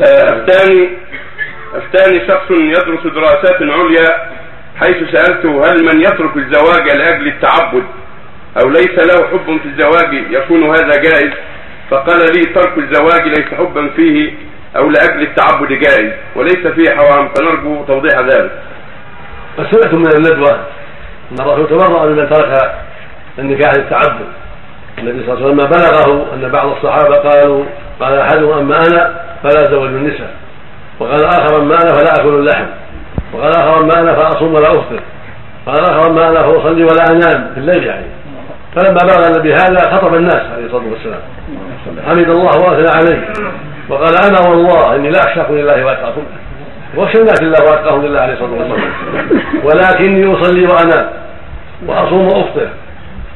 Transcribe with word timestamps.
أفتاني 0.00 0.88
أفتاني 1.74 2.28
شخص 2.28 2.50
يدرس 2.50 3.06
دراسات 3.14 3.62
عليا 3.62 4.28
حيث 4.80 4.96
سألته 5.12 5.66
هل 5.66 5.84
من 5.84 6.00
يترك 6.00 6.36
الزواج 6.36 6.88
لأجل 6.90 7.26
التعبد؟ 7.26 7.84
أو 8.62 8.70
ليس 8.70 8.98
له 8.98 9.28
حب 9.28 9.58
في 9.62 9.68
الزواج 9.68 10.14
يكون 10.30 10.62
هذا 10.62 10.96
جائز؟ 11.02 11.30
فقال 11.90 12.18
لي 12.18 12.42
ترك 12.54 12.78
الزواج 12.78 13.28
ليس 13.28 13.54
حبا 13.58 13.88
فيه 13.96 14.32
أو 14.76 14.90
لأجل 14.90 15.22
التعبد 15.22 15.68
جائز 15.68 16.12
وليس 16.36 16.66
فيه 16.66 16.90
حرام. 16.90 17.28
فنرجو 17.28 17.84
توضيح 17.84 18.18
ذلك. 18.18 18.50
قد 19.58 19.94
من 19.94 20.12
الندوة 20.16 20.60
أن 21.32 21.40
الرسول 21.40 21.68
تبرأ 21.68 22.06
ممن 22.06 22.30
ترك 22.30 22.72
النكاح 23.38 23.72
للتعبد. 23.74 24.26
النبي 24.98 25.26
صلى 25.26 25.34
الله 25.34 25.44
عليه 25.44 25.54
وسلم 25.54 25.66
بلغه 25.66 26.34
أن 26.34 26.48
بعض 26.48 26.68
الصحابة 26.68 27.16
قالوا 27.16 27.64
قال 28.00 28.18
أحدهم 28.18 28.58
أما 28.58 28.76
أنا 28.76 29.23
فلا 29.44 29.70
زوج 29.70 29.88
النساء. 29.88 30.34
وقال 31.00 31.24
آخر 31.24 31.62
أما 31.62 31.74
أنا 31.74 31.92
فلا 31.92 32.12
أكل 32.20 32.28
اللحم. 32.28 32.66
وقال 33.32 33.50
آخر 33.50 33.80
أما 33.80 34.00
أنا 34.00 34.14
فأصوم 34.14 34.54
ولا 34.54 34.68
أفطر. 34.68 35.00
قال 35.66 35.80
آخر 35.80 36.10
أما 36.10 36.28
أنا 36.28 36.42
فأصلي 36.42 36.84
ولا 36.84 37.04
أنام 37.10 37.50
في 37.54 37.60
الليل 37.60 37.84
يعني. 37.84 38.06
فلما 38.76 38.98
بلغ 39.02 39.26
النبي 39.26 39.54
هذا 39.54 39.96
خطب 39.96 40.14
الناس 40.14 40.42
عليه 40.54 40.66
الصلاة 40.66 40.84
والسلام. 40.90 41.20
حمد 42.06 42.28
الله 42.28 42.58
وأثنى 42.58 42.88
عليه. 42.88 43.32
وقال 43.88 44.14
أنا 44.28 44.48
والله 44.48 44.96
إني 44.96 45.10
لا 45.10 45.20
أخشاكم 45.20 45.54
لله 45.54 45.86
وأتقاكم 45.86 46.22
وأخشى 46.96 47.18
الناس 47.18 47.42
لله 47.42 47.58
وأتقاهم 47.70 48.06
لله 48.06 48.20
عليه 48.20 48.32
الصلاة 48.32 48.50
والسلام. 48.50 48.92
ولكني 49.64 50.34
أصلي 50.34 50.66
وأنام. 50.66 51.08
وأصوم 51.86 52.24
وأفطر. 52.24 52.68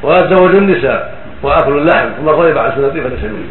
وأتزوج 0.03 0.57
النساء. 0.57 1.15
وآكل 1.43 1.79
اللحم. 1.79 2.09
ومن 2.21 2.29
رغب 2.29 2.59
عن 2.59 2.73
سنتي 2.77 3.01
فليس 3.01 3.25
مني. 3.25 3.47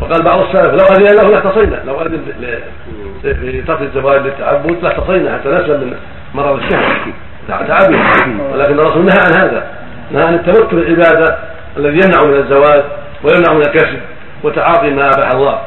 وقال 0.00 0.22
بعض 0.22 0.40
السلف 0.40 0.72
لو 0.72 0.96
أذن 0.96 1.16
له 1.16 1.30
لاختصينا. 1.30 1.82
لو 1.86 2.00
أذن 2.00 2.20
في 3.22 3.62
ترك 3.62 3.82
الزواج 3.82 4.20
للتعبد 4.20 4.76
لاختصينا 4.82 5.34
حتى 5.34 5.48
نسلم 5.48 5.80
من 5.80 5.96
مرض 6.34 6.60
الشهوة 6.62 6.96
تعبد 7.48 7.98
ولكن 8.52 8.78
الرسول 8.78 9.04
نهى 9.04 9.18
عن 9.26 9.34
هذا. 9.40 9.66
نهى 10.10 10.22
عن 10.22 10.34
التمتع 10.34 10.76
بالعبادة 10.76 11.38
الذي 11.76 12.00
يمنع 12.04 12.24
من 12.24 12.34
الزواج 12.34 12.82
ويمنع 13.24 13.52
من 13.52 13.60
الكسب 13.60 13.98
وتعاطي 14.42 14.90
ما 14.90 15.08
أباح 15.08 15.30
الله. 15.34 15.58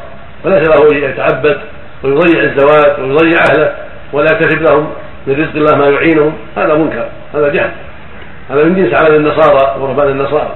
فليس 0.44 0.70
له 0.70 0.92
أن 0.92 1.12
يتعبد 1.12 1.58
ويضيع 2.04 2.44
الزواج 2.44 3.00
ويضيع 3.00 3.40
أهله 3.52 3.72
ولا 4.14 4.32
يكتسب 4.32 4.62
لهم 4.62 4.92
من 5.28 5.34
رزق 5.34 5.56
الله 5.56 5.76
ما 5.78 5.86
يعينهم. 5.86 6.34
هذا 6.58 6.74
منكر. 6.74 7.08
هذا 7.34 7.50
جهل. 7.50 7.72
هذا 8.50 8.64
من 8.64 8.76
جنس 8.76 8.94
عمل 8.94 9.16
النصارى 9.16 9.82
ورهبان 9.82 10.08
النصارى. 10.08 10.56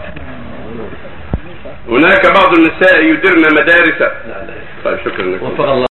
هناك 1.88 2.26
بعض 2.26 2.54
النساء 2.58 3.04
يدرن 3.04 3.42
مدارس 3.54 4.12
طيب 4.86 4.98
شكرا 5.06 5.26
لكم. 5.26 5.46
وفق 5.46 5.70
الله. 5.70 5.88